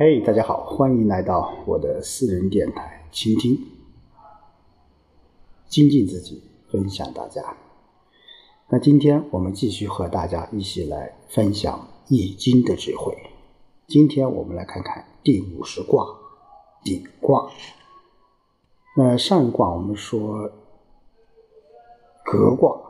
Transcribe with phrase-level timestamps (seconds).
[0.00, 3.58] 嘿，大家好，欢迎来到我的私人电台，倾听，
[5.66, 6.40] 精进自己，
[6.70, 7.56] 分享大家。
[8.68, 11.76] 那今天我们继续和大家一起来分享
[12.06, 13.12] 《易经》的智慧。
[13.88, 16.06] 今天我们来看看第五十卦
[16.84, 17.50] 顶卦。
[18.96, 20.48] 那上一卦我们说
[22.24, 22.80] 革卦，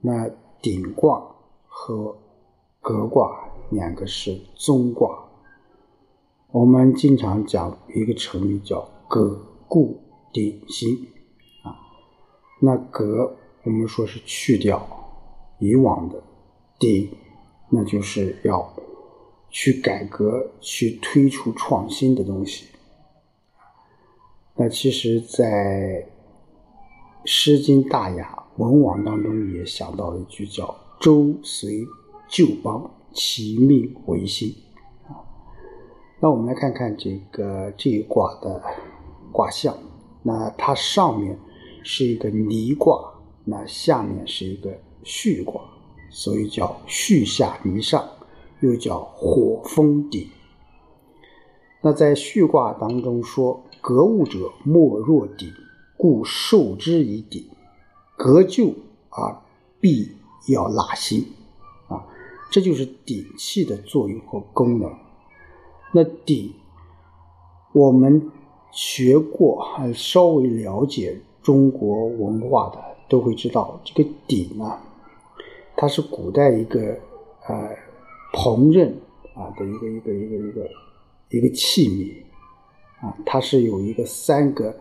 [0.00, 0.30] 那
[0.62, 1.22] 顶卦
[1.66, 2.16] 和
[2.80, 5.22] 革卦两个是中卦。
[6.56, 9.38] 我们经常讲一个成语叫“革
[9.68, 10.00] 故
[10.32, 10.88] 鼎新”，
[11.62, 11.76] 啊，
[12.62, 14.80] 那革我们说是去掉
[15.58, 16.18] 以往的，
[16.78, 17.10] 鼎
[17.68, 18.74] 那就是要
[19.50, 22.68] 去改革、去推出创新的东西。
[24.54, 26.08] 那其实，在
[27.26, 31.84] 《诗经·大雅·文王》当中也想到了一句叫“周随
[32.30, 34.54] 旧邦，其命维新”。
[36.18, 38.62] 那我们来看看这个这一卦的
[39.30, 39.76] 卦象。
[40.22, 41.38] 那它上面
[41.84, 43.12] 是一个离卦，
[43.44, 45.60] 那下面是一个巽卦，
[46.10, 48.04] 所以叫巽下离上，
[48.60, 50.28] 又叫火风鼎。
[51.80, 55.52] 那在巽卦当中说：“格物者莫若鼎，
[55.96, 57.44] 故受之以鼎。
[58.16, 58.74] 格旧
[59.10, 59.36] 而
[59.78, 60.10] 必
[60.48, 61.24] 要纳新。”
[61.86, 62.04] 啊，
[62.50, 64.90] 这就是鼎器的作用和功能。
[65.96, 66.52] 那鼎，
[67.72, 68.30] 我们
[68.70, 74.78] 学过还稍微了解中国文化的都会知道，这个鼎呢，
[75.74, 76.98] 它是古代一个
[77.48, 77.74] 呃
[78.34, 78.92] 烹饪
[79.34, 80.68] 啊的一个一个一个一个
[81.30, 82.12] 一个器皿
[83.00, 84.76] 啊，它是有一个三个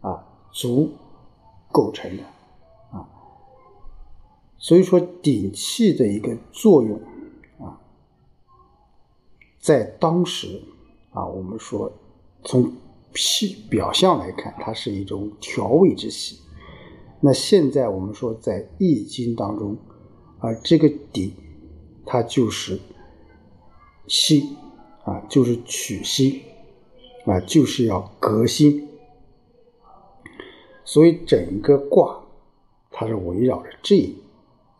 [0.00, 0.90] 啊足
[1.70, 2.22] 构成的
[2.90, 3.06] 啊，
[4.56, 6.98] 所以说鼎器的一个作用。
[9.64, 10.60] 在当时
[11.14, 11.90] 啊，我们说
[12.42, 12.70] 从
[13.14, 16.38] 皮表象来看，它是一种调味之器。
[17.18, 19.74] 那现在我们说在《易经》当中
[20.38, 21.32] 啊，这个底
[22.04, 22.78] 它就是
[24.06, 24.54] 新
[25.04, 26.42] 啊，就是取心
[27.24, 28.86] 啊，就是要革新。
[30.84, 32.22] 所以整个卦
[32.90, 33.96] 它是围绕着这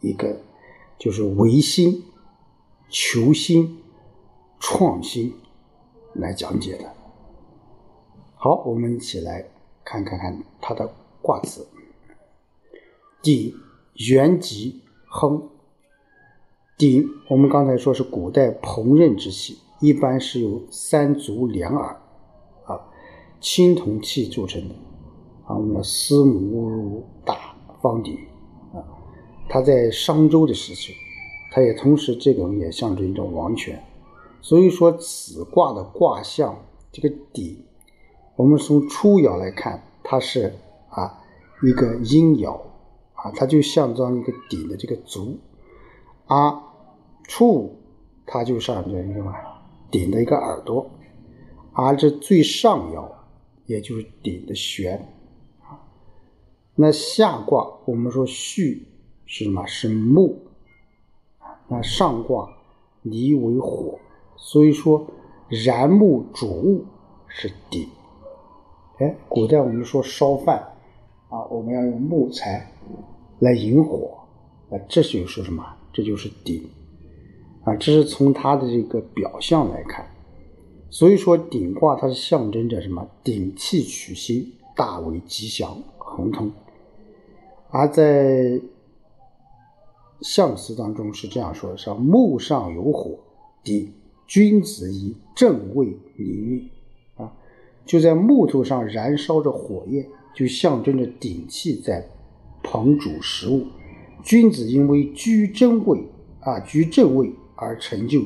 [0.02, 0.42] 一个，
[0.98, 2.04] 就是维新、
[2.90, 3.78] 求新。
[4.66, 5.30] 创新
[6.14, 6.90] 来讲解的。
[8.34, 9.44] 好，我们一起来
[9.84, 11.68] 看看看它的卦辞。
[13.22, 13.54] 鼎，
[13.92, 15.50] 元吉，亨。
[16.78, 22.00] 鼎，我们刚才说是古代烹饪之器，一般是由三足两耳
[22.64, 22.80] 啊
[23.42, 24.74] 青铜器铸成的
[25.44, 28.16] 啊，我们的司母乌如大方鼎
[28.72, 28.80] 啊。
[29.46, 30.94] 它在商周的时期，
[31.52, 33.78] 它也同时这种也象征一种王权。
[34.44, 37.64] 所以说，此卦的卦象，这个鼎，
[38.36, 40.54] 我们从初爻来看，它是
[40.90, 41.24] 啊
[41.62, 42.60] 一个阴爻
[43.14, 45.38] 啊，它就象征一个鼎的这个足，
[46.26, 46.62] 啊
[47.22, 47.74] 初
[48.26, 49.32] 它就象征什么
[49.90, 50.90] 鼎的一个耳朵，
[51.72, 53.12] 而这最上爻，
[53.64, 55.08] 也就是鼎的悬。
[56.74, 58.82] 那下卦我们说巽
[59.24, 59.66] 是什么？
[59.66, 60.38] 是木
[61.66, 62.50] 那上卦
[63.00, 63.98] 离为火。
[64.46, 65.06] 所以说，
[65.48, 66.84] 燃木煮物
[67.26, 67.88] 是鼎。
[68.98, 70.58] 哎，古代我们说烧饭
[71.30, 72.70] 啊，我们要用木材
[73.38, 74.18] 来引火，
[74.70, 75.64] 啊，这就是什么？
[75.94, 76.62] 这就是鼎
[77.64, 77.74] 啊。
[77.76, 80.06] 这是从它的这个表象来看。
[80.90, 83.08] 所以说，鼎卦它是象征着什么？
[83.24, 86.52] 鼎气取新，大为吉祥，亨通。
[87.70, 88.60] 而在
[90.20, 93.18] 象辞当中是这样说的：是木上有火，
[93.64, 93.90] 鼎。
[94.26, 95.86] 君子以正位
[96.16, 96.68] 礼遇
[97.16, 97.32] 啊，
[97.84, 102.08] 就在木头上燃烧着火焰，就象征着鼎器在
[102.62, 103.66] 烹煮食物。
[104.22, 106.08] 君子因为居正位
[106.40, 108.22] 啊，居正位而成就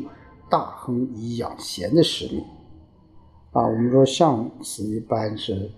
[0.48, 2.44] 大亨以养贤的使命
[3.50, 3.66] 啊。
[3.66, 5.70] 我们说象辞一般是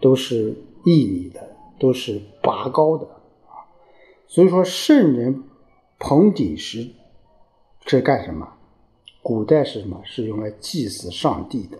[0.00, 3.66] 都是义理的，都是拔高的啊。
[4.28, 5.42] 所以说圣人
[5.98, 6.88] 捧鼎时
[7.84, 8.52] 是干什么？
[9.26, 10.00] 古代是什么？
[10.04, 11.76] 是用来祭祀上帝的。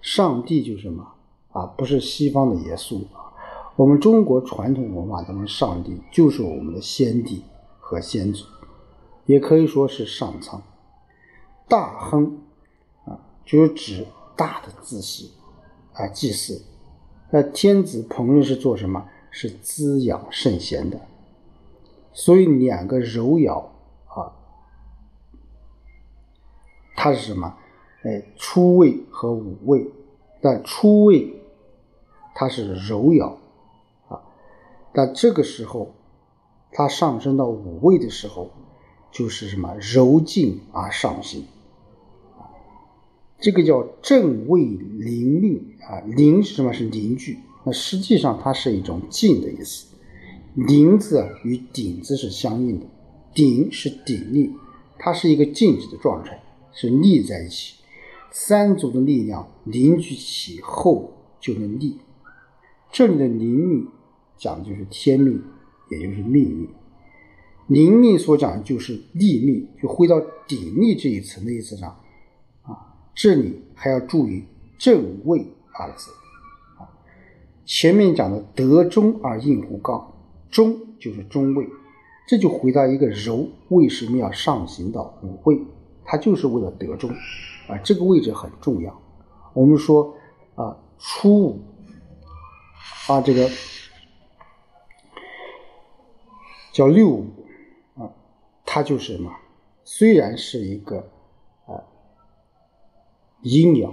[0.00, 1.06] 上帝就是什么
[1.50, 1.66] 啊？
[1.66, 3.36] 不是西方的耶稣啊。
[3.76, 7.42] 我们中国传统文化当中，上帝就是我们的先帝
[7.78, 8.46] 和先祖，
[9.26, 10.62] 也可以说是上苍。
[11.68, 12.38] 大亨
[13.04, 15.32] 啊，就是指大的自系
[15.92, 16.64] 啊，祭祀。
[17.30, 19.06] 那天子烹饪是做什么？
[19.30, 20.98] 是滋养圣贤的。
[22.14, 23.66] 所以两个柔爻。
[26.94, 27.54] 它是什么？
[28.02, 29.90] 哎，初位和五位，
[30.40, 31.40] 但初位
[32.34, 33.34] 它是柔爻。
[34.08, 34.20] 啊，
[34.92, 35.94] 但这个时候
[36.72, 38.50] 它上升到五位的时候，
[39.10, 39.76] 就是什么？
[39.78, 41.44] 柔静而上行，
[43.38, 46.72] 这个叫正位凝命啊，凝是什么？
[46.72, 47.38] 是凝聚。
[47.64, 49.86] 那实际上它是一种静的意思，
[50.54, 52.86] 凝字与顶字是相应的，
[53.32, 54.52] 顶是鼎立，
[54.98, 57.76] 它是一个静止的状态，是立在一起。
[58.30, 61.98] 三足的力量凝聚起后就能立。
[62.90, 63.86] 这里的灵命
[64.38, 65.42] 讲的就是天命，
[65.90, 66.68] 也就是命运。
[67.66, 71.90] 灵命所讲的就是立命，就回到鼎立这一层的意思上
[72.62, 72.96] 啊。
[73.14, 74.44] 这里还要注意
[74.78, 75.46] 正位
[75.78, 76.10] 二字
[76.78, 76.88] 啊。
[77.64, 80.12] 前面讲的得中而应乎刚，
[80.50, 81.68] 中就是中位，
[82.26, 85.60] 这就回到一个柔为什么要上行到五位，
[86.12, 87.10] 它就是为了得中。
[87.68, 89.00] 啊，这个位置很重要。
[89.54, 90.14] 我们说
[90.56, 91.60] 啊，初五
[93.08, 93.48] 啊，这个
[96.70, 97.30] 叫六五
[97.96, 98.12] 啊，
[98.66, 99.34] 它就是什么？
[99.84, 100.98] 虽然是一个
[101.64, 101.80] 啊
[103.40, 103.88] 阴爻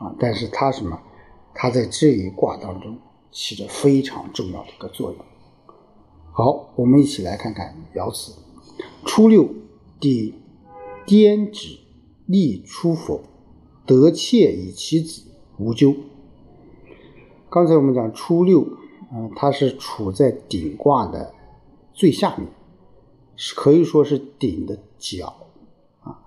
[0.00, 1.00] 啊，但是它什么？
[1.54, 2.98] 它在这一卦当中
[3.30, 5.24] 起着非常重要的一个作用。
[6.32, 8.32] 好，我们一起来看看爻辞：
[9.06, 9.48] 初六，
[10.00, 10.34] 第
[11.10, 11.78] 颠止。
[12.26, 13.22] 立出否？
[13.84, 15.96] 得妾以其子，无咎。
[17.48, 18.64] 刚才我们讲初六，
[19.12, 21.34] 嗯，它是处在顶卦的
[21.92, 22.46] 最下面，
[23.34, 25.48] 是可以说是顶的角
[26.02, 26.22] 啊。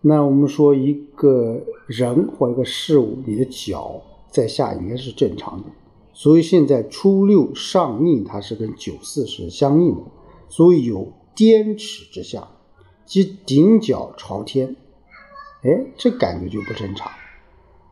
[0.00, 5.64] 那我们说一个人或一个事物，你的脚在下应该是正常的。
[6.12, 10.02] 所以现在初六上逆，它是跟九四是相应的，
[10.48, 12.46] 所以有颠齿之下，
[13.12, 14.74] 即顶角朝天。
[15.64, 17.12] 哎，这感觉就不正常。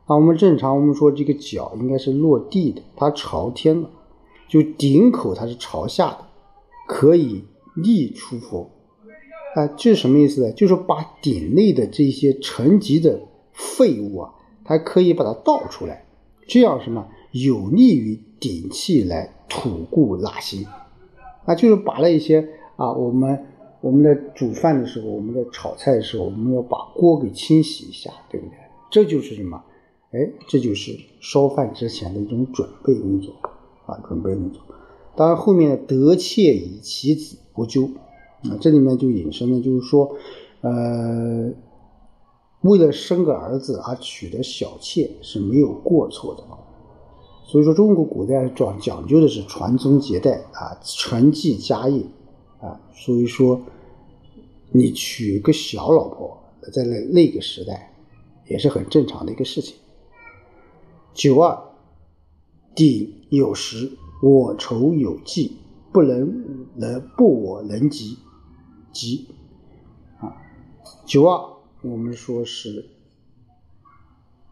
[0.06, 3.90] 啊，我们正常，我们说这个脚应该是落地的，它朝天了，
[4.48, 6.24] 就顶口它是朝下的，
[6.88, 7.44] 可以
[7.76, 8.70] 逆出佛。
[9.54, 10.52] 啊，这是什么意思呢？
[10.52, 13.20] 就是把顶内的这些沉积的
[13.52, 14.32] 废物啊，
[14.64, 16.06] 它可以把它倒出来，
[16.48, 20.66] 这样什么有利于顶气来吐故纳新。
[21.44, 23.48] 啊，就是把那些啊，我们。
[23.80, 28.54] 我们在煮饭的时候，我们在炒菜的时候，我们要把锅给清洗一下，对不对？
[28.90, 29.62] 这就是什么？
[30.12, 33.32] 哎，这就是烧饭之前的一种准备工作
[33.86, 34.60] 啊，准备工作。
[35.16, 37.88] 当然，后面的得妾以其子不咎
[38.42, 40.16] 啊，这里面就引申了，就是说，
[40.62, 41.50] 呃，
[42.62, 46.44] 为了生个儿子而娶的小妾是没有过错的。
[47.44, 52.04] 所以说，中国古代讲讲究的是传宗接代啊，承继家业。
[52.60, 53.60] 啊，所以说，
[54.70, 56.42] 你娶个小老婆，
[56.72, 57.94] 在那那个时代，
[58.46, 59.76] 也是很正常的一个事情。
[61.14, 61.58] 九二，
[62.74, 63.92] 鼎有时，
[64.22, 65.56] 我愁有计，
[65.90, 68.18] 不能能不我能及，
[68.92, 69.28] 及
[70.18, 70.36] 啊，
[71.06, 72.90] 九二，我们说是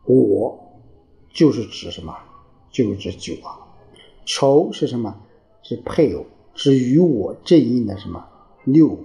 [0.07, 0.81] 我，
[1.33, 2.17] 就是指什么？
[2.71, 3.55] 就是指九二。
[4.25, 5.15] 愁是什么？
[5.63, 6.25] 是配偶。
[6.61, 8.27] 是与我正应的什么
[8.65, 8.99] 六五？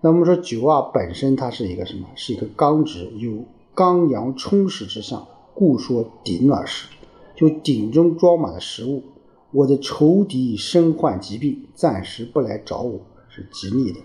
[0.00, 2.06] 那我们说九二本身它是一个什么？
[2.14, 3.44] 是一个刚直，有
[3.74, 6.86] 刚阳充实之象，故说鼎而食。
[7.34, 9.02] 就鼎中装满了食物，
[9.50, 13.98] 我的仇敌身患疾病，暂时不来找我，是吉利的。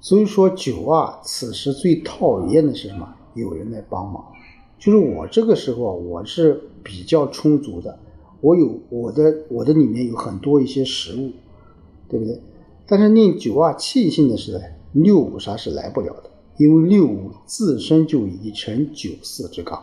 [0.00, 3.14] 所以说九二此时最讨厌的是什么？
[3.34, 4.24] 有人来帮忙，
[4.80, 8.00] 就是我这个时候我是比较充足的。
[8.40, 11.32] 我有我的我的里面有很多一些食物，
[12.08, 12.40] 对不对？
[12.86, 19.82] 但是令九二庆幸的是，六五杀是来不了的，因为六五自身就已成九四之刚，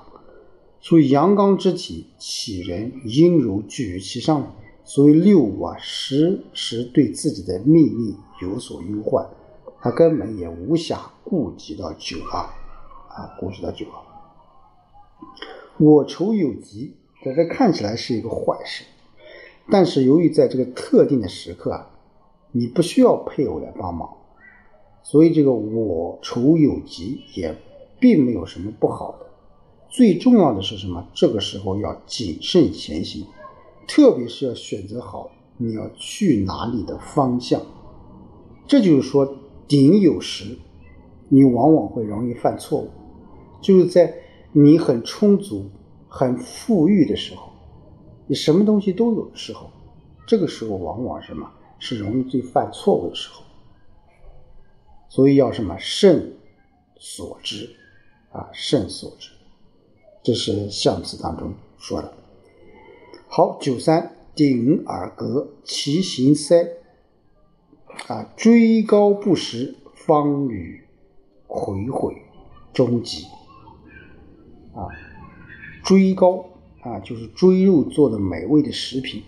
[0.80, 9.28] 所以阳刚之体，杞人阴柔聚于其上，所以六五啊时时对自己的命运有所忧患，
[9.82, 12.40] 他根本也无暇顾及到九二
[13.10, 14.00] 啊，顾及到九二，
[15.78, 16.94] 我愁有疾。
[17.26, 18.84] 在这看起来是一个坏事，
[19.72, 21.90] 但是由于在这个特定的时刻啊，
[22.52, 24.08] 你不需要配偶来帮忙，
[25.02, 27.56] 所以这个我愁有疾也
[28.00, 29.26] 并没有什么不好的。
[29.90, 31.08] 最重要的是什么？
[31.16, 33.26] 这个时候要谨慎前行，
[33.88, 37.60] 特别是要选择好你要去哪里的方向。
[38.68, 39.36] 这就是说，
[39.68, 40.60] 顶有时，
[41.30, 42.92] 你往往会容易犯错误，
[43.62, 44.14] 就是在
[44.52, 45.72] 你很充足。
[46.18, 47.52] 很富裕的时候，
[48.26, 49.70] 你什么东西都有的时候，
[50.26, 53.44] 这个时候往往什么是容易最犯错误的时候。
[55.10, 56.38] 所以要什么慎
[56.98, 57.70] 所知，
[58.32, 59.30] 啊，慎所知，
[60.24, 62.14] 这是象辞当中说的。
[63.28, 66.78] 好，九三顶耳膈，其形塞，
[68.08, 70.82] 啊，追高不实，方与
[71.46, 72.16] 回悔
[72.74, 73.26] 终极，
[74.74, 74.88] 啊，
[75.86, 76.44] 追高
[76.82, 79.22] 啊，就是追肉做的美味的食品，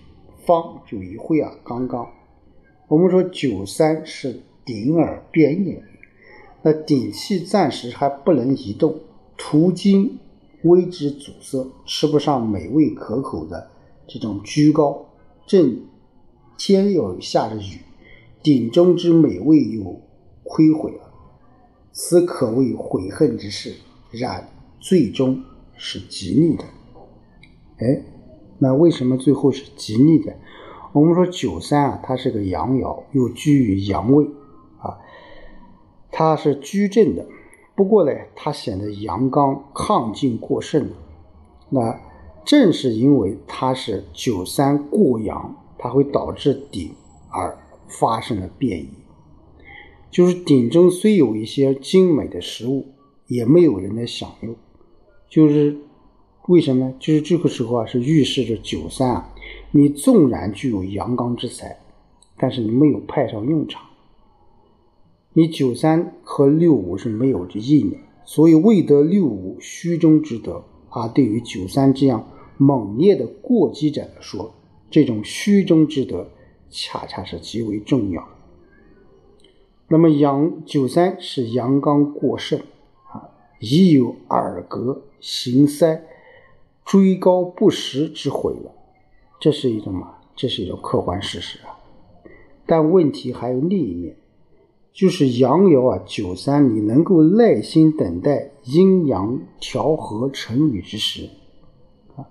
[0.43, 2.09] 方就一会啊，刚刚。
[2.87, 5.79] 我们说九三是顶耳变硬，
[6.63, 8.99] 那顶气暂时还不能移动，
[9.37, 10.17] 途经
[10.63, 13.69] 微之阻塞，吃不上美味可口的
[14.07, 15.05] 这种居高，
[15.45, 15.81] 正
[16.57, 17.81] 天又下着雨，
[18.41, 20.01] 顶中之美味又
[20.43, 21.11] 亏毁了，
[21.91, 23.75] 此可谓悔恨之事，
[24.09, 24.49] 然
[24.79, 25.43] 最终
[25.77, 26.63] 是吉利的。
[27.77, 28.03] 哎，
[28.59, 30.35] 那为什么最后是吉利的？
[30.93, 34.25] 我们说九三啊，它是个阳爻，又居于阳位
[34.79, 34.97] 啊，
[36.11, 37.27] 它是居正的。
[37.75, 40.89] 不过呢，它显得阳刚亢进过盛。
[41.69, 41.99] 那
[42.43, 46.95] 正是因为它是九三过阳，它会导致顶
[47.29, 47.55] 而
[47.87, 48.89] 发生了变异。
[50.09, 52.87] 就是顶中虽有一些精美的食物，
[53.27, 54.55] 也没有人来享用。
[55.29, 55.77] 就是
[56.47, 56.93] 为什么？
[56.99, 59.33] 就是这个时候啊，是预示着九三啊。
[59.71, 61.77] 你纵然具有阳刚之才，
[62.37, 63.83] 但是你没有派上用场。
[65.33, 70.63] 你九三和六五是没有这印的，所以未得六五虚中之德。
[70.89, 74.55] 啊，对于九三这样猛烈的过激者来说，
[74.89, 76.29] 这种虚中之德
[76.69, 78.27] 恰恰是极为重要。
[79.89, 82.59] 那么阳九三是阳刚过盛
[83.11, 83.29] 啊，
[83.59, 86.03] 已有二格行塞
[86.85, 88.71] 追高不实之悔了。
[89.39, 90.15] 这是一种嘛？
[90.35, 91.77] 这是一种客观事实啊。
[92.65, 94.17] 但问题还有另一面，
[94.91, 101.29] 就是阳爻啊，九三你能够耐心等待阴阳调和成雨之时
[102.15, 102.27] 啊，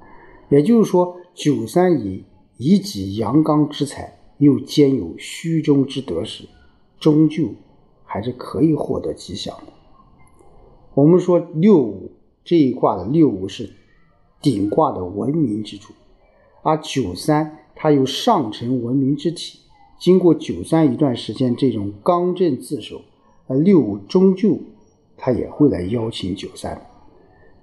[0.50, 2.24] 也就是说，九三以
[2.58, 6.48] 以己阳刚之才，又兼有虚中之德时，
[6.98, 7.44] 终究
[8.04, 9.72] 还是可以获得吉祥的。
[10.94, 12.10] 我们说六五
[12.46, 13.68] 这一卦的六五是
[14.40, 15.92] 顶卦的文明之主。
[16.62, 19.58] 而九三，它有上乘文明之体，
[19.98, 23.02] 经过九三一段时间这种刚正自守，
[23.48, 24.58] 呃，六五终究
[25.16, 26.86] 他也会来邀请九三，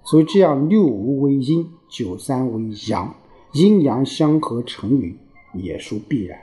[0.04, 3.16] 所以这样六五为阴，九三为阳，
[3.54, 5.18] 阴阳相合成语
[5.54, 6.40] 也属必然。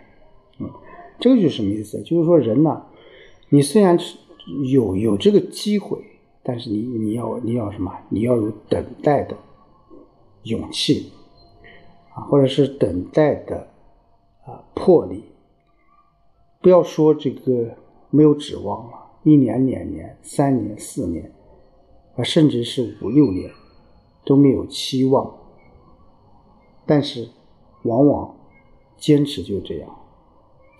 [0.58, 0.70] 嗯，
[1.18, 2.02] 这个就是什么意思？
[2.02, 2.84] 就是说人呢，
[3.50, 3.98] 你虽然
[4.70, 5.98] 有有这个机会，
[6.42, 7.92] 但是你你要你要什么？
[8.08, 9.36] 你要有等待的
[10.44, 11.12] 勇气。
[12.12, 13.68] 啊，或者是等待的
[14.44, 15.22] 啊魄力，
[16.60, 17.76] 不要说这个
[18.10, 21.32] 没有指望了，一年、两年、三年、四年，
[22.16, 23.48] 啊，甚至是五六年
[24.24, 25.32] 都没有期望，
[26.84, 27.28] 但是
[27.84, 28.34] 往往
[28.98, 29.88] 坚持就这样，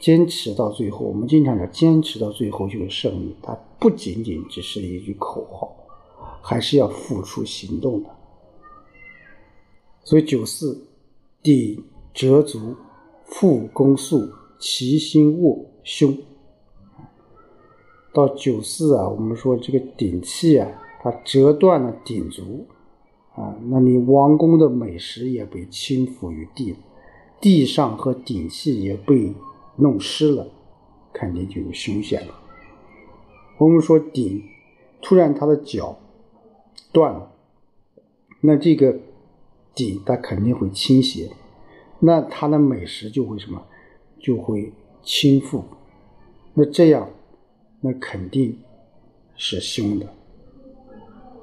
[0.00, 3.36] 坚持到最后，我们经常讲，坚持到最后就是胜利。
[3.40, 5.74] 它不仅仅只是一句口号，
[6.42, 8.10] 还是要付出行动的。
[10.04, 10.86] 所以九四。
[11.42, 11.82] 底
[12.12, 12.76] 折足，
[13.24, 16.14] 腹弓肃，其心卧胸。
[18.12, 20.68] 到九四啊，我们说这个顶气啊，
[21.00, 22.66] 它折断了顶足
[23.34, 26.76] 啊，那你王宫的美食也被倾覆于地，
[27.40, 29.32] 地上和顶气也被
[29.76, 30.46] 弄湿了，
[31.10, 32.34] 肯定就有凶险了。
[33.60, 34.42] 我们说顶
[35.00, 35.98] 突然他的脚
[36.92, 37.30] 断了，
[38.40, 38.98] 那这个。
[39.72, 41.30] 鼎它肯定会倾斜，
[42.00, 43.62] 那它的美食就会什么，
[44.18, 45.62] 就会倾覆。
[46.54, 47.08] 那这样，
[47.80, 48.58] 那肯定
[49.36, 50.08] 是凶的。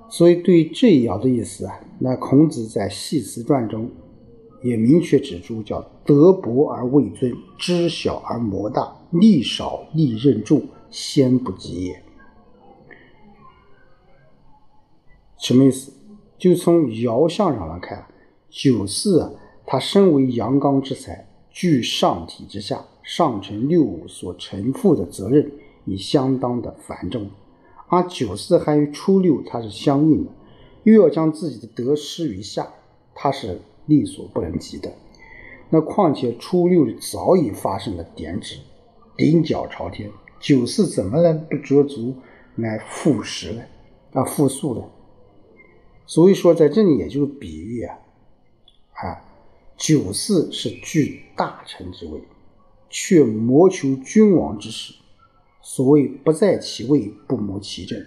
[0.09, 3.89] 所以对这一爻的意思啊，那孔子在《系辞传》中
[4.61, 12.03] 也明确指出，叫德薄而位尊，知小而谋大，力少利任重，先不及也。
[15.37, 15.91] 什么意思？
[16.37, 18.07] 就从爻象上来看。
[18.49, 19.31] 九四啊，
[19.65, 25.51] 他身为阳刚之才，居上体之下，上承六五所承负的责任
[25.85, 27.29] 已相当的繁重，
[27.87, 30.31] 而九四还与初六它是相应的，
[30.83, 32.67] 又要将自己的得失于下，
[33.13, 34.91] 他是力所不能及的。
[35.69, 38.57] 那况且初六早已发生了点指，
[39.17, 42.15] 顶角朝天，九四怎么能不折足
[42.55, 43.61] 来复实呢？
[44.13, 44.81] 啊，复述呢？
[46.07, 47.99] 所以说在这里也就是比喻啊。
[48.93, 49.21] 啊，
[49.77, 52.19] 九四是居大臣之位，
[52.89, 54.95] 却谋求君王之事。
[55.61, 58.03] 所谓不在其位，不谋其政。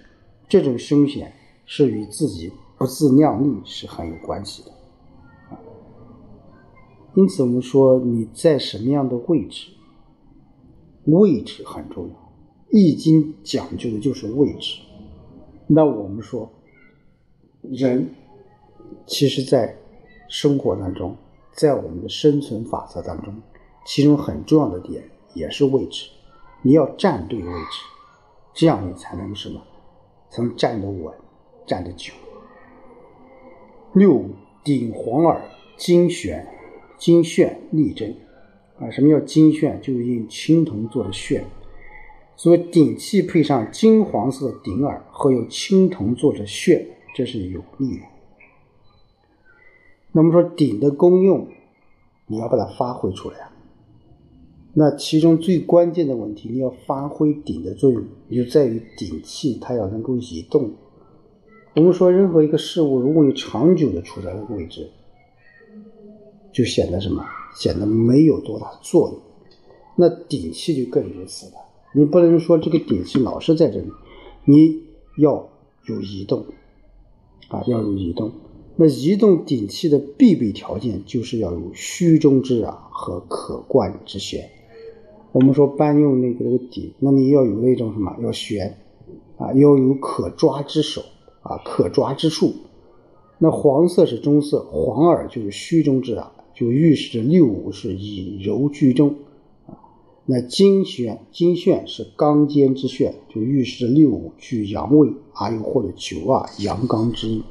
[0.49, 1.33] 这种凶险
[1.64, 4.73] 是与自己不自量力是很有关系的。
[7.14, 9.71] 因此，我们说你在什么样的位置，
[11.04, 12.33] 位置很重要。
[12.71, 14.80] 易经讲究的就是位置。
[15.69, 16.50] 那我们说，
[17.62, 18.14] 人
[19.07, 19.76] 其实，在
[20.29, 21.17] 生活当中，
[21.52, 23.35] 在我们的生存法则当中，
[23.85, 25.02] 其中很重要的点
[25.35, 26.11] 也是位置。
[26.62, 27.85] 你要站对位置，
[28.55, 29.61] 这样你才能什么？
[30.31, 31.12] 才能站得稳，
[31.67, 32.12] 站得久。
[33.93, 34.25] 六
[34.62, 35.43] 顶黄耳，
[35.76, 36.47] 金旋。
[36.99, 38.14] 金旋立针
[38.79, 39.81] 啊，什么叫金旋？
[39.81, 41.43] 就是用青铜做的旋，
[42.37, 48.05] 所以顶器配上金黄色的顶耳和有青铜做的旋，这是有力的。
[50.12, 51.49] 那么说顶的功用，
[52.26, 53.50] 你要把它发挥出来。
[54.75, 60.73] 那其中最关键的问题，你要发挥顶的作用，就在于顶器它要能够移动。
[61.75, 64.90] 我们说任何一个事物，如果你长久的处在那个位置。
[66.52, 67.25] 就显得什么？
[67.55, 69.21] 显得没有多大作用。
[69.95, 71.52] 那顶气就更如此了。
[71.93, 73.88] 你不能说这个顶气老是在这里，
[74.45, 74.83] 你
[75.19, 75.49] 要
[75.87, 76.45] 有移动
[77.50, 78.33] 啊，要有移动。
[78.76, 84.49] 那移动顶气的必备条件就是要有虚中之啊和可贯之旋。
[85.33, 88.16] 我们说搬用那个那个顶，那你要有那种什么？
[88.23, 88.78] 要悬
[89.37, 91.02] 啊，要有可抓之手
[91.42, 92.54] 啊，可抓之处。
[93.38, 96.33] 那黄色是中色，黄耳就是虚中之啊。
[96.52, 99.14] 就预示着六五是以柔居中，
[100.27, 107.43] 那金旋金旋是刚坚之旋，就预示着六五居阳位，而又或者九二阳刚之意。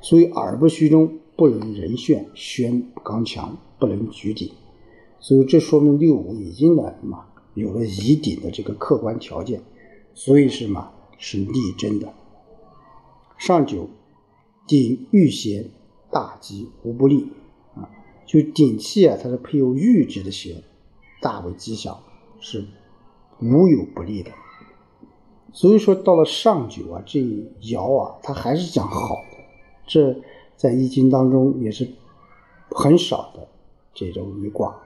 [0.00, 4.50] 所以耳不虚中，不能人旋，旋刚强，不能举鼎。
[5.20, 9.62] 所以这说明六五已经呢什么有了以鼎的这个客观条件，
[10.14, 12.12] 所以是嘛是力争的。
[13.38, 13.88] 上九
[14.66, 15.70] 顶欲弦，
[16.10, 17.28] 大吉无不利。
[17.74, 17.88] 啊
[18.26, 20.62] 就鼎气啊，它是配有玉质的弦，
[21.22, 21.98] 大为吉祥，
[22.40, 22.64] 是
[23.40, 24.30] 无有不利的。
[25.52, 27.20] 所以说到了上九啊，这
[27.62, 29.38] 爻啊，它还是讲好的。
[29.86, 30.14] 这
[30.56, 31.88] 在易经当中也是
[32.70, 33.48] 很少的
[33.94, 34.76] 这种一卦。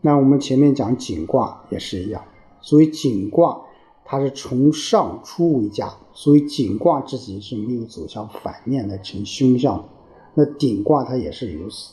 [0.00, 2.24] 那我们前面讲景卦也是一样，
[2.62, 3.60] 所以景卦
[4.04, 9.84] 它是从上出为佳，所以景卦之己是没有走向反面来成凶相的。
[10.34, 11.92] 那顶卦它也是如此。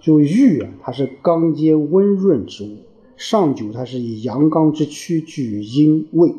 [0.00, 2.78] 就玉啊，它是刚坚温润之物；
[3.22, 6.34] 上九它是以阳刚之躯居于阴位，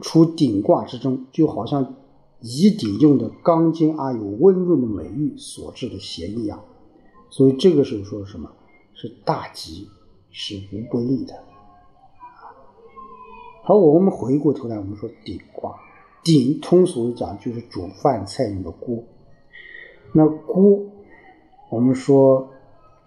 [0.00, 1.94] 处顶卦之中，就好像
[2.40, 6.64] 以顶用的钢筋啊有温润的美玉所制的弦一样。
[7.30, 8.50] 所以这个时候说什么？
[8.92, 9.86] 是大吉，
[10.32, 11.32] 是无不利的。
[13.62, 15.78] 好，我们回过头来，我们说顶卦，
[16.24, 19.04] 顶通俗讲就是煮饭菜用的锅。
[20.12, 20.80] 那锅，
[21.70, 22.50] 我们说。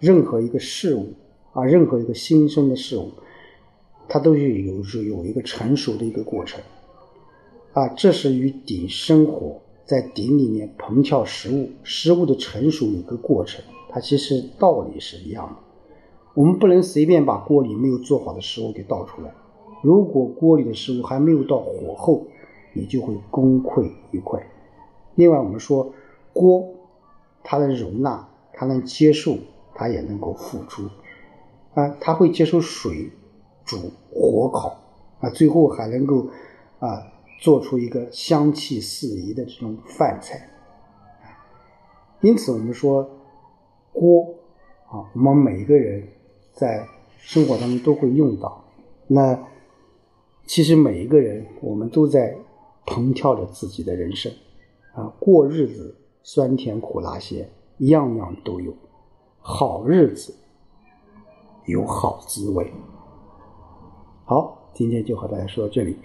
[0.00, 1.14] 任何一个事物
[1.54, 3.12] 啊，任何一个新生的事物，
[4.08, 6.60] 它都是有是有一个成熟的一个过程
[7.72, 7.86] 啊。
[7.96, 15.56] 这是与鼎生火在鼎里面烹调食物，食物的成熟有个过程，它其实道理是一样的。
[16.34, 19.32] 我们不能随便把锅里没有做好的食物给倒出来。
[19.80, 22.26] 如果锅里的食物还没有到火候，
[22.72, 24.42] 你就会功亏一篑。
[25.14, 25.92] 另外，我们说
[26.32, 26.68] 锅
[27.44, 29.36] 它的容纳，它能接受。
[29.76, 30.88] 它也能够付出，
[31.74, 33.10] 啊，它会接受水
[33.64, 34.76] 煮、火烤，
[35.20, 36.28] 啊，最后还能够
[36.78, 37.02] 啊
[37.40, 40.48] 做出一个香气四溢的这种饭菜，
[42.20, 43.08] 因此我们说
[43.92, 44.24] 锅
[44.86, 46.06] 啊，我们每一个人
[46.52, 46.86] 在
[47.18, 48.64] 生活当中都会用到。
[49.06, 49.38] 那
[50.46, 52.36] 其实每一个人，我们都在
[52.86, 54.32] 烹调着自己的人生，
[54.94, 58.72] 啊，过日子酸甜苦辣咸，样样都有。
[59.40, 60.34] 好日子
[61.66, 62.72] 有好滋味。
[64.24, 65.98] 好，今天就和大家说到这里，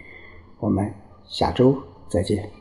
[0.60, 0.94] 我们
[1.26, 1.76] 下周
[2.08, 2.59] 再见。